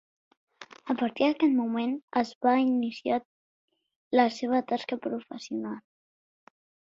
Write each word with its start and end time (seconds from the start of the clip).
A 0.93 0.93
partir 1.01 1.25
d'aquest 1.31 1.51
moment 1.57 1.91
es 2.21 2.31
va 2.47 2.53
iniciar 2.63 3.19
la 4.21 4.25
seva 4.39 4.63
tasca 4.71 4.99
professional. 5.07 5.79